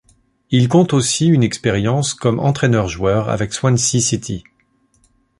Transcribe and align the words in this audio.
Il 0.49 0.67
compte 0.67 0.93
aussi 0.93 1.27
une 1.27 1.43
expérience 1.43 2.15
comme 2.15 2.39
entraîneur-joueur 2.39 3.29
avec 3.29 3.53
Swansea 3.53 3.99
City. 3.99 4.43